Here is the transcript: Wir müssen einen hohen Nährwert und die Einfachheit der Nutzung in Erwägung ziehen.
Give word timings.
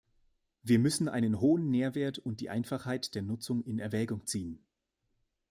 Wir 0.63 0.79
müssen 0.79 1.07
einen 1.07 1.39
hohen 1.41 1.69
Nährwert 1.69 2.17
und 2.17 2.41
die 2.41 2.49
Einfachheit 2.49 3.13
der 3.13 3.21
Nutzung 3.21 3.61
in 3.63 3.77
Erwägung 3.77 4.25
ziehen. 4.25 4.65